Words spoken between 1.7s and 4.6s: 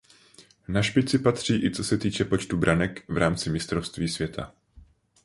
co se týče počtu branek v rámci Mistrovství světa.